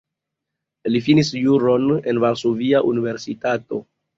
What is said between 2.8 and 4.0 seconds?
Universitato.